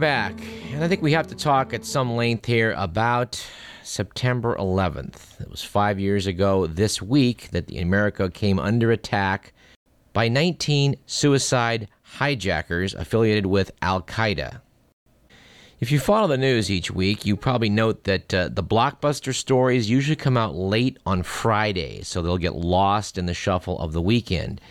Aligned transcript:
Back, 0.00 0.40
and 0.72 0.82
I 0.82 0.88
think 0.88 1.02
we 1.02 1.12
have 1.12 1.26
to 1.26 1.34
talk 1.34 1.74
at 1.74 1.84
some 1.84 2.16
length 2.16 2.46
here 2.46 2.74
about 2.78 3.46
September 3.82 4.56
11th. 4.56 5.38
It 5.42 5.50
was 5.50 5.62
five 5.62 6.00
years 6.00 6.26
ago 6.26 6.66
this 6.66 7.02
week 7.02 7.50
that 7.50 7.70
America 7.70 8.30
came 8.30 8.58
under 8.58 8.90
attack 8.90 9.52
by 10.14 10.28
19 10.28 10.96
suicide 11.04 11.88
hijackers 12.02 12.94
affiliated 12.94 13.44
with 13.44 13.72
Al 13.82 14.00
Qaeda. 14.00 14.62
If 15.80 15.92
you 15.92 16.00
follow 16.00 16.28
the 16.28 16.38
news 16.38 16.70
each 16.70 16.90
week, 16.90 17.26
you 17.26 17.36
probably 17.36 17.68
note 17.68 18.04
that 18.04 18.32
uh, 18.32 18.48
the 18.48 18.64
blockbuster 18.64 19.34
stories 19.34 19.90
usually 19.90 20.16
come 20.16 20.38
out 20.38 20.54
late 20.54 20.98
on 21.04 21.22
Friday, 21.22 22.00
so 22.04 22.22
they'll 22.22 22.38
get 22.38 22.54
lost 22.54 23.18
in 23.18 23.26
the 23.26 23.34
shuffle 23.34 23.78
of 23.78 23.92
the 23.92 24.00
weekend. 24.00 24.62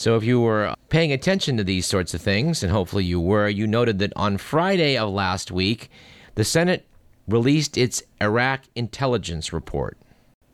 So 0.00 0.16
if 0.16 0.24
you 0.24 0.40
were 0.40 0.74
paying 0.88 1.12
attention 1.12 1.58
to 1.58 1.62
these 1.62 1.84
sorts 1.84 2.14
of 2.14 2.22
things, 2.22 2.62
and 2.62 2.72
hopefully 2.72 3.04
you 3.04 3.20
were, 3.20 3.50
you 3.50 3.66
noted 3.66 3.98
that 3.98 4.14
on 4.16 4.38
Friday 4.38 4.96
of 4.96 5.10
last 5.10 5.52
week, 5.52 5.90
the 6.36 6.42
Senate 6.42 6.86
released 7.28 7.76
its 7.76 8.02
Iraq 8.18 8.62
intelligence 8.74 9.52
report. 9.52 9.98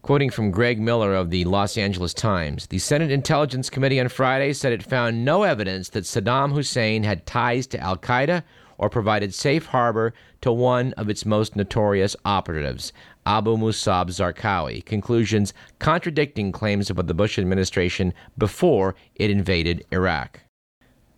Quoting 0.02 0.30
from 0.30 0.51
Greg 0.51 0.80
Miller 0.80 1.14
of 1.14 1.30
the 1.30 1.45
Los 1.45 1.78
Angeles 1.78 2.12
Times, 2.12 2.66
the 2.66 2.80
Senate 2.80 3.12
Intelligence 3.12 3.70
Committee 3.70 4.01
on 4.01 4.09
Friday 4.09 4.52
said 4.52 4.73
it 4.73 4.82
found 4.82 5.24
no 5.24 5.45
evidence 5.45 5.90
that 5.90 6.06
Saddam 6.06 6.52
Hussein 6.52 7.04
had 7.04 7.24
ties 7.24 7.68
to 7.68 7.78
Al 7.78 7.98
Qaeda 7.98 8.42
or 8.78 8.90
provided 8.90 9.32
safe 9.32 9.66
harbor 9.66 10.12
to 10.40 10.51
one 10.51 10.93
of 10.95 11.09
its 11.09 11.24
most 11.24 11.54
notorious 11.54 12.16
operatives, 12.24 12.93
Abu 13.27 13.57
Musab 13.57 14.09
Zarqawi, 14.09 14.85
conclusions 14.85 15.52
contradicting 15.79 16.52
claims 16.52 16.88
about 16.88 17.09
the 17.09 17.15
Bush 17.15 17.38
administration 17.38 18.15
before 18.38 18.95
it 19.16 19.30
invaded 19.30 19.85
Iraq. 19.91 20.41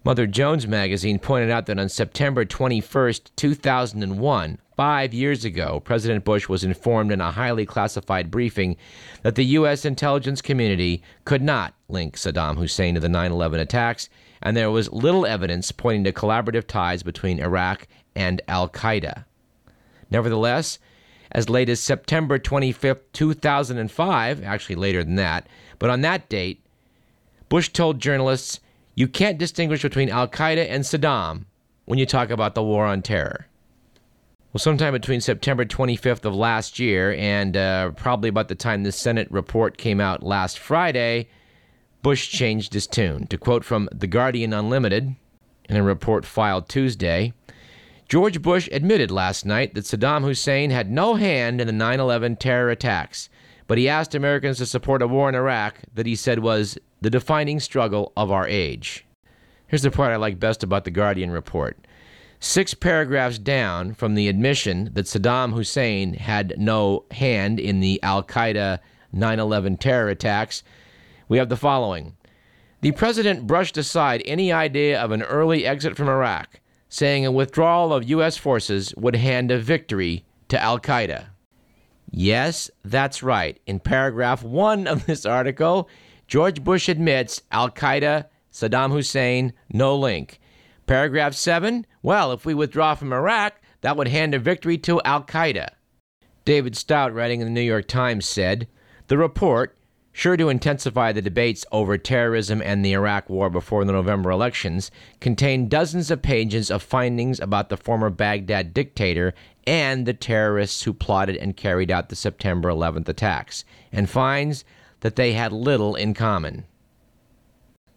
Mother 0.04 0.26
Jones 0.26 0.66
magazine 0.66 1.18
pointed 1.18 1.50
out 1.50 1.66
that 1.66 1.78
on 1.78 1.88
September 1.88 2.44
21, 2.44 3.12
2001, 3.36 4.58
five 4.76 5.12
years 5.12 5.44
ago, 5.44 5.80
President 5.80 6.24
Bush 6.24 6.48
was 6.48 6.64
informed 6.64 7.12
in 7.12 7.20
a 7.20 7.32
highly 7.32 7.66
classified 7.66 8.30
briefing 8.30 8.76
that 9.22 9.34
the 9.34 9.44
U.S. 9.44 9.84
intelligence 9.84 10.40
community 10.40 11.02
could 11.24 11.42
not 11.42 11.74
link 11.88 12.16
Saddam 12.16 12.56
Hussein 12.56 12.94
to 12.94 13.00
the 13.00 13.08
9 13.08 13.32
11 13.32 13.60
attacks 13.60 14.08
and 14.40 14.56
there 14.56 14.70
was 14.70 14.90
little 14.92 15.26
evidence 15.26 15.72
pointing 15.72 16.04
to 16.04 16.12
collaborative 16.12 16.66
ties 16.66 17.02
between 17.02 17.40
Iraq 17.40 17.86
and 18.14 18.40
Al 18.48 18.68
Qaeda. 18.68 19.24
Nevertheless, 20.10 20.78
as 21.32 21.48
late 21.50 21.68
as 21.68 21.80
September 21.80 22.38
25, 22.38 23.00
2005, 23.12 24.44
actually 24.44 24.76
later 24.76 25.04
than 25.04 25.16
that, 25.16 25.46
but 25.78 25.90
on 25.90 26.00
that 26.02 26.28
date, 26.28 26.64
Bush 27.48 27.68
told 27.70 28.00
journalists, 28.00 28.60
You 28.94 29.08
can't 29.08 29.38
distinguish 29.38 29.82
between 29.82 30.10
Al 30.10 30.28
Qaeda 30.28 30.66
and 30.68 30.84
Saddam 30.84 31.44
when 31.84 31.98
you 31.98 32.06
talk 32.06 32.30
about 32.30 32.54
the 32.54 32.62
war 32.62 32.84
on 32.84 33.02
terror. 33.02 33.46
Well, 34.52 34.60
sometime 34.60 34.94
between 34.94 35.20
September 35.20 35.64
25th 35.64 36.24
of 36.24 36.34
last 36.34 36.78
year 36.78 37.14
and 37.14 37.56
uh, 37.56 37.90
probably 37.90 38.30
about 38.30 38.48
the 38.48 38.54
time 38.54 38.82
the 38.82 38.92
Senate 38.92 39.30
report 39.30 39.76
came 39.76 40.00
out 40.00 40.22
last 40.22 40.58
Friday, 40.58 41.28
Bush 42.02 42.30
changed 42.30 42.72
his 42.72 42.86
tune. 42.86 43.26
To 43.26 43.36
quote 43.36 43.64
from 43.64 43.88
The 43.92 44.06
Guardian 44.06 44.54
Unlimited 44.54 45.14
in 45.68 45.76
a 45.76 45.82
report 45.82 46.24
filed 46.24 46.68
Tuesday, 46.68 47.34
George 48.08 48.40
Bush 48.40 48.70
admitted 48.72 49.10
last 49.10 49.44
night 49.44 49.74
that 49.74 49.84
Saddam 49.84 50.24
Hussein 50.24 50.70
had 50.70 50.90
no 50.90 51.16
hand 51.16 51.60
in 51.60 51.66
the 51.66 51.74
9 51.74 52.00
11 52.00 52.36
terror 52.36 52.70
attacks, 52.70 53.28
but 53.66 53.76
he 53.76 53.86
asked 53.86 54.14
Americans 54.14 54.56
to 54.56 54.66
support 54.66 55.02
a 55.02 55.06
war 55.06 55.28
in 55.28 55.34
Iraq 55.34 55.80
that 55.94 56.06
he 56.06 56.16
said 56.16 56.38
was 56.38 56.78
the 57.02 57.10
defining 57.10 57.60
struggle 57.60 58.14
of 58.16 58.32
our 58.32 58.48
age. 58.48 59.04
Here's 59.66 59.82
the 59.82 59.90
part 59.90 60.10
I 60.10 60.16
like 60.16 60.40
best 60.40 60.62
about 60.62 60.84
the 60.84 60.90
Guardian 60.90 61.30
report. 61.30 61.76
Six 62.40 62.72
paragraphs 62.72 63.36
down 63.36 63.92
from 63.92 64.14
the 64.14 64.28
admission 64.28 64.90
that 64.94 65.04
Saddam 65.04 65.52
Hussein 65.52 66.14
had 66.14 66.58
no 66.58 67.04
hand 67.10 67.60
in 67.60 67.80
the 67.80 68.02
Al 68.02 68.22
Qaeda 68.22 68.78
9 69.12 69.38
11 69.38 69.76
terror 69.76 70.08
attacks, 70.08 70.62
we 71.28 71.36
have 71.36 71.50
the 71.50 71.56
following 71.58 72.16
The 72.80 72.92
president 72.92 73.46
brushed 73.46 73.76
aside 73.76 74.22
any 74.24 74.50
idea 74.50 74.98
of 74.98 75.10
an 75.10 75.22
early 75.24 75.66
exit 75.66 75.94
from 75.94 76.08
Iraq, 76.08 76.60
saying 76.88 77.26
a 77.26 77.32
withdrawal 77.32 77.92
of 77.92 78.08
U.S. 78.10 78.36
forces 78.36 78.94
would 78.96 79.16
hand 79.16 79.50
a 79.50 79.58
victory 79.58 80.24
to 80.48 80.60
Al 80.62 80.78
Qaeda. 80.78 81.26
Yes, 82.10 82.70
that's 82.84 83.22
right. 83.22 83.60
In 83.66 83.80
paragraph 83.80 84.42
one 84.42 84.86
of 84.86 85.06
this 85.06 85.26
article, 85.26 85.88
George 86.26 86.64
Bush 86.64 86.88
admits 86.88 87.42
Al 87.52 87.70
Qaeda, 87.70 88.26
Saddam 88.52 88.92
Hussein, 88.92 89.52
no 89.70 89.96
link. 89.96 90.40
Paragraph 90.86 91.34
7, 91.34 91.86
well, 92.02 92.32
if 92.32 92.46
we 92.46 92.54
withdraw 92.54 92.94
from 92.94 93.12
Iraq, 93.12 93.60
that 93.82 93.96
would 93.96 94.08
hand 94.08 94.34
a 94.34 94.38
victory 94.38 94.78
to 94.78 95.00
Al 95.02 95.22
Qaeda. 95.22 95.68
David 96.44 96.76
Stout, 96.76 97.12
writing 97.12 97.40
in 97.40 97.46
the 97.46 97.52
New 97.52 97.60
York 97.60 97.86
Times, 97.86 98.26
said 98.26 98.68
The 99.08 99.18
report, 99.18 99.77
sure 100.18 100.36
to 100.36 100.48
intensify 100.48 101.12
the 101.12 101.22
debates 101.22 101.64
over 101.70 101.96
terrorism 101.96 102.60
and 102.60 102.84
the 102.84 102.92
Iraq 102.92 103.30
War 103.30 103.48
before 103.48 103.84
the 103.84 103.92
November 103.92 104.32
elections, 104.32 104.90
contained 105.20 105.70
dozens 105.70 106.10
of 106.10 106.22
pages 106.22 106.72
of 106.72 106.82
findings 106.82 107.38
about 107.38 107.68
the 107.68 107.76
former 107.76 108.10
Baghdad 108.10 108.74
dictator 108.74 109.32
and 109.64 110.06
the 110.06 110.12
terrorists 110.12 110.82
who 110.82 110.92
plotted 110.92 111.36
and 111.36 111.56
carried 111.56 111.92
out 111.92 112.08
the 112.08 112.16
September 112.16 112.68
11th 112.68 113.08
attacks, 113.08 113.64
and 113.92 114.10
finds 114.10 114.64
that 115.00 115.14
they 115.14 115.34
had 115.34 115.52
little 115.52 115.94
in 115.94 116.14
common. 116.14 116.64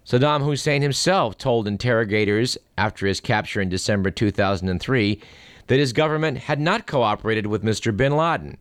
Saddam 0.06 0.44
Hussein 0.44 0.84
himself 0.84 1.40
told 1.40 1.68
interrogators 1.68 2.56
after 2.78 3.08
his 3.08 3.20
capture 3.20 3.62
in 3.62 3.70
December 3.70 4.12
2003 4.12 5.20
that 5.66 5.80
his 5.80 5.92
government 5.92 6.38
had 6.38 6.60
not 6.60 6.86
cooperated 6.86 7.48
with 7.48 7.64
Mr. 7.64 7.98
bin 7.98 8.16
Laden 8.16 8.60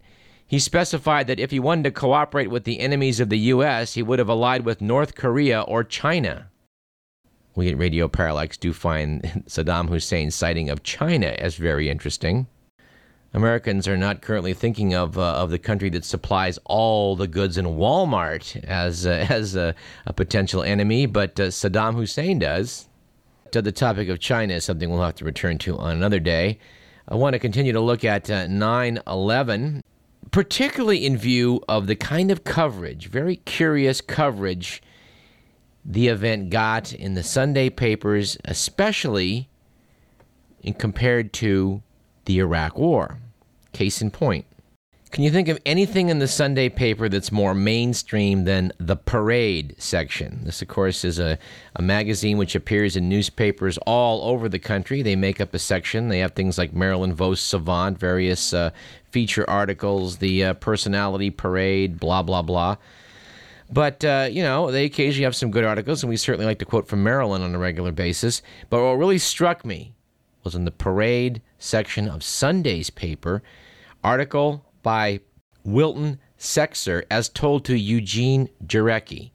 he 0.51 0.59
specified 0.59 1.29
that 1.29 1.39
if 1.39 1.53
he 1.53 1.61
wanted 1.61 1.85
to 1.85 1.93
cooperate 1.93 2.51
with 2.51 2.65
the 2.65 2.81
enemies 2.81 3.21
of 3.21 3.29
the 3.29 3.39
U.S., 3.39 3.95
he 3.95 4.03
would 4.03 4.19
have 4.19 4.29
allied 4.29 4.65
with 4.65 4.81
North 4.81 5.15
Korea 5.15 5.61
or 5.61 5.85
China. 5.85 6.49
We 7.55 7.69
at 7.69 7.79
Radio 7.79 8.09
Parallax 8.09 8.57
do 8.57 8.73
find 8.73 9.23
Saddam 9.47 9.89
Hussein's 9.89 10.35
citing 10.35 10.69
of 10.69 10.83
China 10.83 11.29
as 11.39 11.55
very 11.55 11.89
interesting. 11.89 12.49
Americans 13.33 13.87
are 13.87 13.97
not 13.97 14.23
currently 14.23 14.53
thinking 14.53 14.93
of 14.93 15.17
uh, 15.17 15.35
of 15.35 15.51
the 15.51 15.59
country 15.61 15.89
that 15.91 16.05
supplies 16.05 16.59
all 16.65 17.15
the 17.15 17.29
goods 17.29 17.57
in 17.57 17.67
Walmart 17.67 18.57
as 18.65 19.07
uh, 19.07 19.27
as 19.31 19.55
a, 19.55 19.73
a, 20.05 20.13
potential 20.13 20.65
enemy, 20.65 21.07
but 21.07 21.39
uh, 21.39 21.45
Saddam 21.45 21.95
Hussein 21.95 22.41
does. 22.41 22.89
To 23.53 23.63
the 23.63 23.71
topic 23.71 24.09
of 24.09 24.19
China 24.19 24.55
is 24.55 24.65
something 24.65 24.91
we'll 24.91 25.03
have 25.03 25.15
to 25.17 25.25
return 25.25 25.59
to 25.59 25.79
on 25.79 25.93
another 25.93 26.19
day. 26.19 26.59
I 27.07 27.15
want 27.15 27.35
to 27.35 27.39
continue 27.39 27.73
to 27.73 27.81
look 27.81 28.05
at 28.05 28.29
uh, 28.29 28.49
9 28.49 28.99
11 29.07 29.83
particularly 30.31 31.05
in 31.05 31.17
view 31.17 31.63
of 31.69 31.87
the 31.87 31.97
kind 31.97 32.31
of 32.31 32.45
coverage, 32.45 33.09
very 33.09 33.37
curious 33.37 34.01
coverage, 34.01 34.83
the 35.85 36.09
event 36.09 36.51
got 36.51 36.93
in 36.93 37.15
the 37.15 37.23
Sunday 37.23 37.71
papers, 37.71 38.37
especially 38.45 39.49
in 40.63 40.75
compared 40.75 41.33
to 41.33 41.83
the 42.27 42.39
Iraq 42.39 42.77
War. 42.77 43.19
Case 43.73 44.03
in 44.03 44.11
point. 44.11 44.47
Can 45.11 45.25
you 45.25 45.31
think 45.33 45.49
of 45.49 45.59
anything 45.67 46.09
in 46.09 46.21
the 46.21 46.29
Sunday 46.29 46.69
paper 46.69 47.09
that's 47.09 47.33
more 47.33 47.53
mainstream 47.53 48.45
than 48.45 48.73
the 48.79 48.95
parade 48.95 49.75
section? 49.77 50.43
This, 50.45 50.63
of 50.63 50.69
course, 50.69 51.05
is 51.05 51.19
a, 51.19 51.37
a 51.75 51.83
magazine 51.83 52.39
which 52.39 52.55
appears 52.55 52.95
in 52.95 53.09
newspapers 53.09 53.77
all 53.79 54.23
over 54.23 54.49
the 54.49 54.61
country. 54.61 55.03
They 55.03 55.17
make 55.17 55.41
up 55.41 55.53
a 55.53 55.59
section. 55.59 56.09
They 56.09 56.21
have 56.21 56.35
things 56.35 56.59
like 56.59 56.73
Marilyn 56.73 57.13
Vos 57.13 57.41
Savant, 57.41 57.99
various 57.99 58.55
uh, 58.55 58.71
feature 59.11 59.49
articles, 59.49 60.19
the 60.19 60.45
uh, 60.45 60.55
personality 60.55 61.31
parade, 61.31 61.99
blah, 61.99 62.23
blah, 62.23 62.43
blah. 62.43 62.77
But, 63.73 64.05
uh, 64.05 64.29
you 64.31 64.43
know, 64.43 64.71
they 64.71 64.85
occasionally 64.85 65.25
have 65.25 65.37
some 65.37 65.51
good 65.51 65.65
articles, 65.65 66.03
and 66.03 66.11
we 66.11 66.17
certainly 66.17 66.47
like 66.47 66.59
to 66.59 66.65
quote 66.65 66.89
from 66.89 67.03
Marilyn 67.03 67.43
on 67.43 67.55
a 67.55 67.59
regular 67.59 67.93
basis. 67.93 68.43
But 68.69 68.83
what 68.83 68.99
really 68.99 69.19
struck 69.19 69.65
me 69.65 69.93
was 70.43 70.55
in 70.55 70.65
the 70.65 70.71
parade 70.71 71.41
section 71.59 72.09
of 72.09 72.25
Sunday's 72.25 72.91
paper, 72.91 73.43
article 74.03 74.65
by 74.83 75.21
Wilton 75.63 76.19
Sekzer, 76.39 77.05
as 77.11 77.29
told 77.29 77.65
to 77.67 77.79
Eugene 77.79 78.49
Jarecki, 78.65 79.31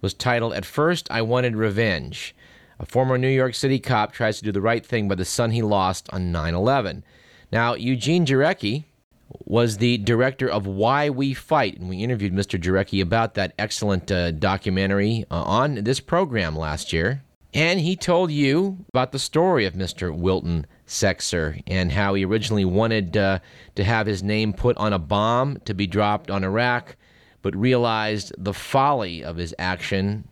was 0.00 0.14
titled 0.14 0.54
At 0.54 0.64
First 0.64 1.10
I 1.10 1.22
Wanted 1.22 1.54
Revenge. 1.54 2.34
A 2.78 2.86
former 2.86 3.18
New 3.18 3.28
York 3.28 3.54
City 3.54 3.78
cop 3.78 4.12
tries 4.12 4.38
to 4.38 4.44
do 4.44 4.52
the 4.52 4.60
right 4.60 4.84
thing 4.84 5.08
by 5.08 5.14
the 5.14 5.24
son 5.24 5.50
he 5.50 5.62
lost 5.62 6.08
on 6.12 6.32
9 6.32 6.54
11. 6.54 7.04
Now, 7.52 7.74
Eugene 7.74 8.26
Jarecki 8.26 8.85
was 9.28 9.78
the 9.78 9.98
director 9.98 10.48
of 10.48 10.66
Why 10.66 11.10
We 11.10 11.34
Fight, 11.34 11.78
and 11.78 11.88
we 11.88 12.02
interviewed 12.02 12.32
Mr. 12.32 12.60
Jarecki 12.60 13.02
about 13.02 13.34
that 13.34 13.54
excellent 13.58 14.10
uh, 14.10 14.30
documentary 14.32 15.24
uh, 15.30 15.42
on 15.42 15.74
this 15.84 16.00
program 16.00 16.56
last 16.56 16.92
year. 16.92 17.22
And 17.54 17.80
he 17.80 17.96
told 17.96 18.30
you 18.30 18.84
about 18.90 19.12
the 19.12 19.18
story 19.18 19.64
of 19.64 19.74
Mr. 19.74 20.14
Wilton 20.14 20.66
Sekzer 20.86 21.62
and 21.66 21.92
how 21.92 22.14
he 22.14 22.24
originally 22.24 22.64
wanted 22.64 23.16
uh, 23.16 23.38
to 23.76 23.84
have 23.84 24.06
his 24.06 24.22
name 24.22 24.52
put 24.52 24.76
on 24.76 24.92
a 24.92 24.98
bomb 24.98 25.58
to 25.64 25.72
be 25.72 25.86
dropped 25.86 26.30
on 26.30 26.44
Iraq, 26.44 26.96
but 27.40 27.56
realized 27.56 28.34
the 28.36 28.52
folly 28.52 29.24
of 29.24 29.36
his 29.36 29.54
action. 29.58 30.28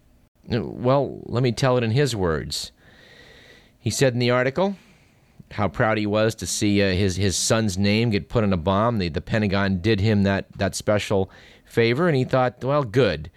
Well, 0.46 1.22
let 1.24 1.42
me 1.42 1.52
tell 1.52 1.78
it 1.78 1.84
in 1.84 1.92
his 1.92 2.14
words. 2.14 2.72
He 3.78 3.90
said 3.90 4.12
in 4.12 4.18
the 4.18 4.30
article, 4.30 4.76
how 5.54 5.68
proud 5.68 5.98
he 5.98 6.06
was 6.06 6.34
to 6.36 6.46
see 6.46 6.82
uh, 6.82 6.90
his 6.92 7.16
his 7.16 7.36
son's 7.36 7.78
name 7.78 8.10
get 8.10 8.28
put 8.28 8.44
on 8.44 8.52
a 8.52 8.56
bomb. 8.56 8.98
The 8.98 9.08
the 9.08 9.20
Pentagon 9.20 9.80
did 9.80 10.00
him 10.00 10.22
that 10.24 10.46
that 10.56 10.74
special 10.74 11.30
favor, 11.64 12.06
and 12.08 12.16
he 12.16 12.24
thought, 12.24 12.62
well, 12.62 12.84
good. 12.84 13.30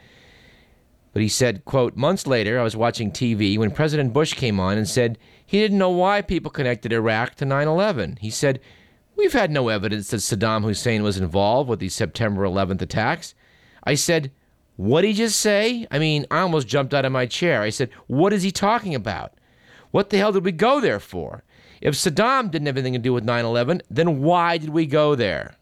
But 1.14 1.24
he 1.24 1.30
said, 1.30 1.66
quote, 1.66 1.96
months 1.96 2.28
later, 2.28 2.60
I 2.60 2.64
was 2.64 2.76
watching 2.76 3.12
TV 3.12 3.58
when 3.58 3.72
President 3.72 4.14
Bush 4.14 4.34
came 4.34 4.60
on 4.60 4.78
and 4.78 4.88
said 4.88 5.18
he 5.44 5.60
didn't 5.60 5.80
know 5.80 5.90
why 5.90 6.22
people 6.22 6.52
connected 6.52 6.94
Iraq 6.94 7.36
to 7.36 7.46
9 7.46 7.68
11. 7.68 8.18
He 8.22 8.30
said, 8.30 8.60
We've 9.16 9.34
had 9.34 9.50
no 9.50 9.70
evidence 9.70 10.10
that 10.12 10.18
Saddam 10.18 10.64
Hussein 10.64 11.02
was 11.02 11.18
involved 11.18 11.70
with 11.70 11.80
these 11.80 11.96
September 11.96 12.44
11th 12.44 12.84
attacks. 12.84 13.34
I 13.84 13.96
said, 13.96 14.32
What 14.76 15.02
did 15.02 15.08
he 15.08 15.14
just 15.16 15.40
say? 15.40 15.88
I 15.90 15.98
mean, 15.98 16.28
I 16.30 16.42
almost 16.42 16.68
jumped 16.68 16.94
out 16.94 17.06
of 17.06 17.12
my 17.12 17.26
chair. 17.26 17.64
I 17.64 17.72
said, 17.72 17.90
What 18.06 18.32
is 18.32 18.44
he 18.44 18.52
talking 18.52 18.94
about? 18.94 19.34
What 19.90 20.12
the 20.12 20.18
hell 20.18 20.32
did 20.32 20.46
we 20.46 20.52
go 20.52 20.80
there 20.80 21.00
for? 21.00 21.44
If 21.82 21.96
Saddam 21.96 22.52
didn't 22.52 22.68
have 22.68 22.78
anything 22.78 22.94
to 22.94 23.00
do 23.00 23.14
with 23.14 23.24
9 23.24 23.46
11, 23.46 23.82
then 23.90 24.22
why 24.22 24.58
did 24.58 24.70
we 24.70 24.86
go 24.86 25.16
there? 25.16 25.56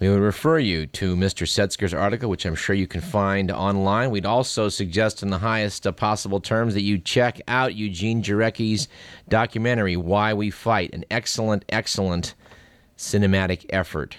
We 0.00 0.08
would 0.08 0.20
refer 0.20 0.58
you 0.58 0.86
to 0.86 1.14
Mr. 1.14 1.46
Sekzer's 1.46 1.92
article, 1.92 2.30
which 2.30 2.46
I'm 2.46 2.54
sure 2.54 2.74
you 2.74 2.86
can 2.86 3.02
find 3.02 3.50
online. 3.50 4.10
We'd 4.10 4.24
also 4.24 4.70
suggest, 4.70 5.22
in 5.22 5.28
the 5.28 5.38
highest 5.38 5.86
possible 5.96 6.40
terms, 6.40 6.72
that 6.72 6.80
you 6.82 6.98
check 6.98 7.38
out 7.46 7.74
Eugene 7.74 8.22
Jarecki's 8.22 8.88
documentary, 9.28 9.98
Why 9.98 10.32
We 10.32 10.50
Fight, 10.50 10.94
an 10.94 11.04
excellent, 11.10 11.66
excellent 11.68 12.34
cinematic 12.96 13.66
effort. 13.68 14.16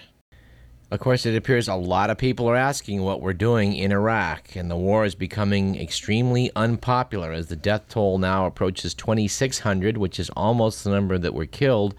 Of 0.92 1.00
course, 1.00 1.24
it 1.24 1.34
appears 1.34 1.68
a 1.68 1.74
lot 1.74 2.10
of 2.10 2.18
people 2.18 2.46
are 2.50 2.54
asking 2.54 3.00
what 3.00 3.22
we're 3.22 3.32
doing 3.32 3.74
in 3.74 3.92
Iraq, 3.92 4.54
and 4.56 4.70
the 4.70 4.76
war 4.76 5.06
is 5.06 5.14
becoming 5.14 5.80
extremely 5.80 6.50
unpopular 6.54 7.32
as 7.32 7.46
the 7.46 7.56
death 7.56 7.88
toll 7.88 8.18
now 8.18 8.44
approaches 8.44 8.92
2,600, 8.92 9.96
which 9.96 10.20
is 10.20 10.28
almost 10.36 10.84
the 10.84 10.90
number 10.90 11.16
that 11.16 11.32
were 11.32 11.46
killed 11.46 11.94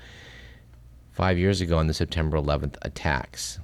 five 1.11 1.39
years 1.39 1.59
ago 1.59 1.79
in 1.79 1.87
the 1.87 1.93
September 1.95 2.37
11th 2.37 2.75
attacks. 2.83 3.57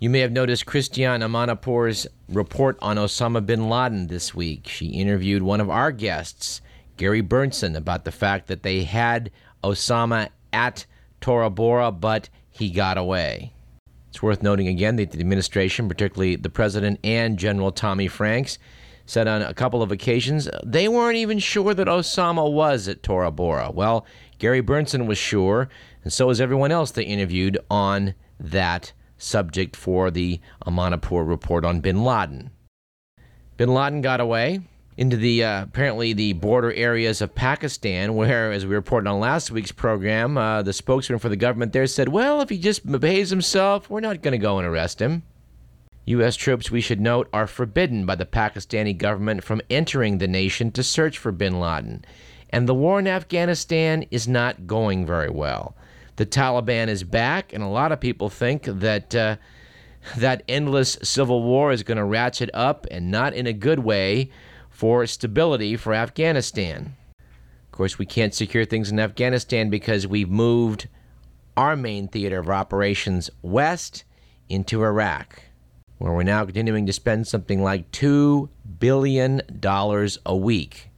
You 0.00 0.10
may 0.10 0.18
have 0.18 0.32
noticed 0.32 0.66
Christiane 0.66 1.20
Amanpour's 1.20 2.08
report 2.28 2.76
on 2.82 2.96
Osama 2.96 3.46
bin 3.46 3.68
Laden 3.68 4.08
this 4.08 4.34
week. 4.34 4.66
She 4.66 4.86
interviewed 4.86 5.44
one 5.44 5.60
of 5.60 5.70
our 5.70 5.92
guests, 5.92 6.60
Gary 6.96 7.22
Berntsen, 7.22 7.76
about 7.76 8.04
the 8.04 8.10
fact 8.10 8.48
that 8.48 8.64
they 8.64 8.82
had 8.82 9.30
Osama 9.62 10.30
at 10.52 10.84
Tora 11.20 11.48
Bora, 11.48 11.92
but 11.92 12.28
he 12.50 12.70
got 12.70 12.98
away. 12.98 13.52
It's 14.12 14.22
worth 14.22 14.42
noting 14.42 14.68
again 14.68 14.96
that 14.96 15.12
the 15.12 15.20
administration, 15.20 15.88
particularly 15.88 16.36
the 16.36 16.50
president 16.50 17.00
and 17.02 17.38
General 17.38 17.72
Tommy 17.72 18.08
Franks, 18.08 18.58
said 19.06 19.26
on 19.26 19.40
a 19.40 19.54
couple 19.54 19.82
of 19.82 19.90
occasions 19.90 20.50
they 20.62 20.86
weren't 20.86 21.16
even 21.16 21.38
sure 21.38 21.72
that 21.72 21.86
Osama 21.86 22.52
was 22.52 22.88
at 22.88 23.02
Tora 23.02 23.30
Bora. 23.30 23.70
Well, 23.70 24.04
Gary 24.38 24.60
Berntsen 24.60 25.06
was 25.06 25.16
sure, 25.16 25.70
and 26.04 26.12
so 26.12 26.26
was 26.26 26.42
everyone 26.42 26.70
else 26.70 26.90
they 26.90 27.04
interviewed 27.04 27.56
on 27.70 28.12
that 28.38 28.92
subject 29.16 29.76
for 29.76 30.10
the 30.10 30.40
Amanpour 30.66 31.26
report 31.26 31.64
on 31.64 31.80
bin 31.80 32.04
Laden. 32.04 32.50
Bin 33.56 33.72
Laden 33.72 34.02
got 34.02 34.20
away 34.20 34.60
into 34.96 35.16
the 35.16 35.44
uh, 35.44 35.62
apparently 35.62 36.12
the 36.12 36.32
border 36.34 36.72
areas 36.72 37.20
of 37.20 37.34
Pakistan, 37.34 38.14
where, 38.16 38.52
as 38.52 38.66
we 38.66 38.74
reported 38.74 39.08
on 39.08 39.20
last 39.20 39.50
week's 39.50 39.72
program, 39.72 40.36
uh, 40.36 40.62
the 40.62 40.72
spokesman 40.72 41.18
for 41.18 41.28
the 41.28 41.36
government 41.36 41.72
there 41.72 41.86
said, 41.86 42.08
"Well, 42.08 42.40
if 42.40 42.48
he 42.48 42.58
just 42.58 42.90
behaves 42.90 43.30
himself, 43.30 43.88
we're 43.88 44.00
not 44.00 44.22
going 44.22 44.32
to 44.32 44.38
go 44.38 44.58
and 44.58 44.66
arrest 44.66 45.00
him." 45.00 45.22
U.S. 46.04 46.34
troops, 46.34 46.70
we 46.70 46.80
should 46.80 47.00
note, 47.00 47.28
are 47.32 47.46
forbidden 47.46 48.06
by 48.06 48.16
the 48.16 48.26
Pakistani 48.26 48.96
government 48.96 49.44
from 49.44 49.62
entering 49.70 50.18
the 50.18 50.26
nation 50.26 50.72
to 50.72 50.82
search 50.82 51.16
for 51.16 51.30
bin 51.30 51.60
Laden. 51.60 52.04
And 52.50 52.68
the 52.68 52.74
war 52.74 52.98
in 52.98 53.06
Afghanistan 53.06 54.04
is 54.10 54.26
not 54.26 54.66
going 54.66 55.06
very 55.06 55.30
well 55.30 55.76
the 56.16 56.26
Taliban 56.26 56.88
is 56.88 57.04
back, 57.04 57.52
and 57.52 57.62
a 57.62 57.68
lot 57.68 57.92
of 57.92 58.00
people 58.00 58.28
think 58.28 58.64
that 58.64 59.14
uh, 59.14 59.36
that 60.16 60.42
endless 60.48 60.98
civil 61.02 61.42
war 61.42 61.72
is 61.72 61.82
going 61.82 61.96
to 61.96 62.04
ratchet 62.04 62.50
up, 62.52 62.86
and 62.90 63.10
not 63.10 63.34
in 63.34 63.46
a 63.46 63.52
good 63.52 63.78
way, 63.78 64.30
for 64.72 65.06
stability 65.06 65.76
for 65.76 65.94
Afghanistan. 65.94 66.96
Of 67.18 67.72
course, 67.72 67.98
we 67.98 68.06
can't 68.06 68.34
secure 68.34 68.64
things 68.64 68.90
in 68.90 68.98
Afghanistan 68.98 69.70
because 69.70 70.06
we've 70.06 70.28
moved 70.28 70.88
our 71.56 71.76
main 71.76 72.08
theater 72.08 72.40
of 72.40 72.50
operations 72.50 73.30
west 73.42 74.02
into 74.48 74.82
Iraq, 74.82 75.42
where 75.98 76.12
we're 76.12 76.24
now 76.24 76.44
continuing 76.44 76.86
to 76.86 76.92
spend 76.92 77.28
something 77.28 77.62
like 77.62 77.92
$2 77.92 78.48
billion 78.80 79.40
a 80.26 80.36
week 80.36 80.88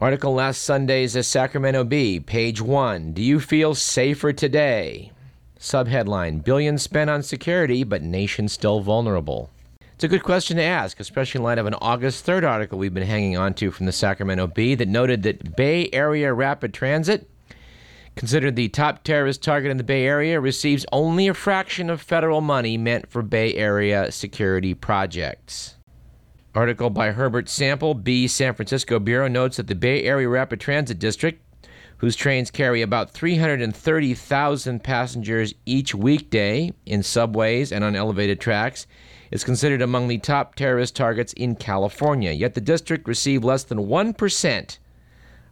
Article 0.00 0.32
last 0.32 0.62
Sunday's 0.62 1.26
Sacramento 1.26 1.84
Bee, 1.84 2.20
page 2.20 2.62
one. 2.62 3.12
Do 3.12 3.20
you 3.20 3.38
feel 3.38 3.74
safer 3.74 4.32
today? 4.32 5.12
Subheadline 5.58 6.42
Billions 6.42 6.80
spent 6.80 7.10
on 7.10 7.22
security, 7.22 7.84
but 7.84 8.00
nation 8.00 8.48
still 8.48 8.80
vulnerable. 8.80 9.50
It's 10.00 10.04
a 10.06 10.08
good 10.08 10.22
question 10.22 10.56
to 10.56 10.62
ask, 10.62 10.98
especially 10.98 11.40
in 11.40 11.42
light 11.42 11.58
of 11.58 11.66
an 11.66 11.74
August 11.74 12.24
3rd 12.24 12.48
article 12.48 12.78
we've 12.78 12.94
been 12.94 13.06
hanging 13.06 13.36
on 13.36 13.52
to 13.52 13.70
from 13.70 13.84
the 13.84 13.92
Sacramento 13.92 14.46
Bee 14.46 14.74
that 14.76 14.88
noted 14.88 15.24
that 15.24 15.54
Bay 15.56 15.90
Area 15.92 16.32
Rapid 16.32 16.72
Transit, 16.72 17.28
considered 18.16 18.56
the 18.56 18.70
top 18.70 19.04
terrorist 19.04 19.42
target 19.42 19.70
in 19.70 19.76
the 19.76 19.84
Bay 19.84 20.06
Area, 20.06 20.40
receives 20.40 20.86
only 20.90 21.28
a 21.28 21.34
fraction 21.34 21.90
of 21.90 22.00
federal 22.00 22.40
money 22.40 22.78
meant 22.78 23.10
for 23.10 23.20
Bay 23.20 23.54
Area 23.56 24.10
security 24.10 24.72
projects. 24.72 25.76
Article 26.54 26.88
by 26.88 27.10
Herbert 27.10 27.50
Sample, 27.50 27.92
Bee 27.92 28.26
San 28.26 28.54
Francisco 28.54 28.98
Bureau, 29.00 29.28
notes 29.28 29.58
that 29.58 29.66
the 29.66 29.74
Bay 29.74 30.04
Area 30.04 30.30
Rapid 30.30 30.60
Transit 30.60 30.98
District, 30.98 31.44
whose 31.98 32.16
trains 32.16 32.50
carry 32.50 32.80
about 32.80 33.10
330,000 33.10 34.82
passengers 34.82 35.52
each 35.66 35.94
weekday 35.94 36.72
in 36.86 37.02
subways 37.02 37.70
and 37.70 37.84
on 37.84 37.94
elevated 37.94 38.40
tracks, 38.40 38.86
is 39.30 39.44
considered 39.44 39.82
among 39.82 40.08
the 40.08 40.18
top 40.18 40.54
terrorist 40.54 40.96
targets 40.96 41.32
in 41.34 41.54
California. 41.54 42.32
Yet 42.32 42.54
the 42.54 42.60
district 42.60 43.06
received 43.06 43.44
less 43.44 43.64
than 43.64 43.78
1% 43.78 44.78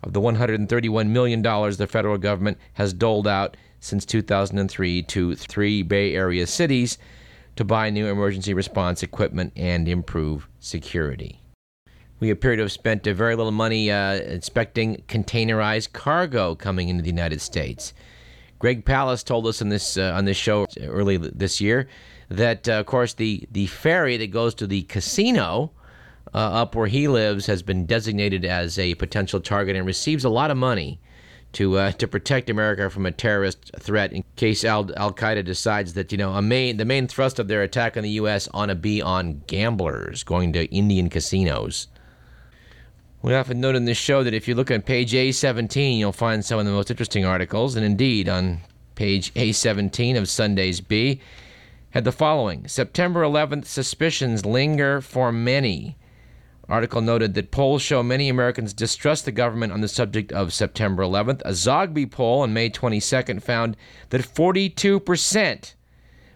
of 0.02 0.12
the 0.12 0.20
$131 0.20 1.08
million 1.08 1.42
the 1.42 1.88
federal 1.88 2.18
government 2.18 2.58
has 2.74 2.92
doled 2.92 3.26
out 3.26 3.56
since 3.80 4.04
2003 4.04 5.02
to 5.02 5.34
three 5.34 5.82
Bay 5.82 6.14
Area 6.14 6.46
cities 6.46 6.98
to 7.56 7.64
buy 7.64 7.90
new 7.90 8.06
emergency 8.06 8.54
response 8.54 9.02
equipment 9.02 9.52
and 9.56 9.88
improve 9.88 10.48
security. 10.60 11.40
We 12.20 12.30
appear 12.30 12.56
to 12.56 12.62
have 12.62 12.72
spent 12.72 13.04
very 13.04 13.36
little 13.36 13.52
money 13.52 13.90
uh, 13.90 14.14
inspecting 14.14 15.02
containerized 15.08 15.92
cargo 15.92 16.56
coming 16.56 16.88
into 16.88 17.02
the 17.02 17.10
United 17.10 17.40
States. 17.40 17.94
Greg 18.58 18.84
Palast 18.84 19.24
told 19.24 19.46
us 19.46 19.62
on 19.62 19.68
this 19.68 19.96
uh, 19.96 20.12
on 20.16 20.24
this 20.24 20.36
show 20.36 20.66
early 20.80 21.16
this 21.16 21.60
year 21.60 21.88
that, 22.28 22.68
uh, 22.68 22.72
of 22.72 22.86
course, 22.86 23.14
the 23.14 23.48
the 23.50 23.66
ferry 23.66 24.16
that 24.16 24.30
goes 24.30 24.54
to 24.56 24.66
the 24.66 24.82
casino 24.82 25.72
uh, 26.34 26.38
up 26.38 26.74
where 26.74 26.86
he 26.86 27.08
lives 27.08 27.46
has 27.46 27.62
been 27.62 27.86
designated 27.86 28.44
as 28.44 28.78
a 28.78 28.94
potential 28.96 29.40
target 29.40 29.76
and 29.76 29.86
receives 29.86 30.24
a 30.24 30.28
lot 30.28 30.50
of 30.50 30.56
money 30.56 31.00
to 31.52 31.78
uh, 31.78 31.92
to 31.98 32.06
protect 32.06 32.50
America 32.50 32.90
from 32.90 33.06
a 33.06 33.10
terrorist 33.10 33.70
threat 33.78 34.12
in 34.12 34.24
case 34.36 34.64
Al 34.64 34.90
Al 34.96 35.12
Qaeda 35.12 35.44
decides 35.44 35.94
that 35.94 36.12
you 36.12 36.18
know 36.18 36.32
a 36.32 36.42
main 36.42 36.76
the 36.76 36.84
main 36.84 37.06
thrust 37.06 37.38
of 37.38 37.48
their 37.48 37.62
attack 37.62 37.96
on 37.96 38.02
the 38.02 38.10
U.S. 38.10 38.48
ought 38.52 38.66
to 38.66 38.74
be 38.74 39.00
on 39.00 39.42
gamblers 39.46 40.22
going 40.22 40.52
to 40.52 40.66
Indian 40.66 41.08
casinos. 41.08 41.88
We 43.20 43.34
often 43.34 43.60
note 43.60 43.74
in 43.74 43.84
this 43.84 43.98
show 43.98 44.22
that 44.22 44.32
if 44.32 44.46
you 44.46 44.54
look 44.54 44.70
on 44.70 44.80
page 44.80 45.12
A17, 45.12 45.98
you'll 45.98 46.12
find 46.12 46.44
some 46.44 46.60
of 46.60 46.66
the 46.66 46.70
most 46.70 46.88
interesting 46.88 47.24
articles, 47.24 47.74
and 47.74 47.84
indeed 47.84 48.28
on 48.28 48.60
page 48.94 49.34
A17 49.34 50.16
of 50.16 50.28
Sunday's 50.28 50.80
Bee 50.80 51.20
had 51.98 52.04
the 52.04 52.12
following: 52.12 52.68
September 52.68 53.22
11th 53.22 53.64
suspicions 53.64 54.46
linger 54.46 55.00
for 55.00 55.32
many 55.32 55.96
Article 56.68 57.00
noted 57.00 57.34
that 57.34 57.50
polls 57.50 57.82
show 57.82 58.04
many 58.04 58.28
Americans 58.28 58.72
distrust 58.72 59.24
the 59.24 59.32
government 59.32 59.72
on 59.72 59.80
the 59.80 59.88
subject 59.88 60.30
of 60.30 60.52
September 60.52 61.02
11th. 61.02 61.40
A 61.44 61.50
Zogby 61.50 62.08
poll 62.08 62.42
on 62.42 62.52
May 62.52 62.70
22nd 62.70 63.42
found 63.42 63.76
that 64.10 64.20
42% 64.20 65.74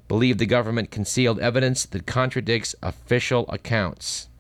believe 0.09 0.39
the 0.39 0.47
government 0.47 0.91
concealed 0.91 1.39
evidence 1.39 1.85
that 1.87 2.09
contradicts 2.09 2.75
official 2.83 3.45
accounts. 3.49 4.31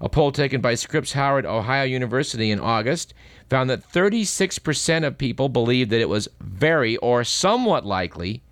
A 0.00 0.08
poll 0.08 0.32
taken 0.32 0.62
by 0.62 0.74
Scripps 0.74 1.12
Howard 1.12 1.44
Ohio 1.44 1.84
University 1.84 2.50
in 2.50 2.60
August 2.60 3.12
found 3.50 3.68
that 3.68 3.92
36% 3.92 5.06
of 5.06 5.18
people 5.18 5.50
believed 5.50 5.90
that 5.90 6.00
it 6.00 6.08
was 6.08 6.30
very 6.40 6.96
or 6.98 7.24
somewhat 7.24 7.84
likely 7.84 8.42